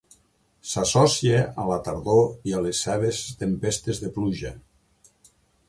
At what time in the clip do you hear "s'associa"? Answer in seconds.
0.69-1.41